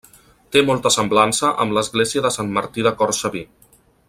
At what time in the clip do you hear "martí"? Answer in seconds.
2.59-2.87